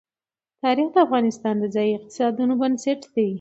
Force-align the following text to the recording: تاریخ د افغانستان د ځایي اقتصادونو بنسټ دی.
تاریخ 0.63 0.87
د 0.93 0.97
افغانستان 1.05 1.55
د 1.59 1.65
ځایي 1.75 1.91
اقتصادونو 1.95 2.53
بنسټ 2.61 3.01
دی. 3.13 3.27